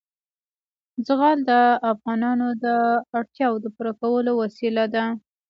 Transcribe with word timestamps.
زغال 1.07 1.37
د 1.49 1.51
افغانانو 1.91 2.47
د 2.65 2.65
اړتیاوو 3.17 3.61
د 3.63 3.67
پوره 3.75 3.93
کولو 4.01 4.31
وسیله 4.43 4.83
ده. 4.95 5.03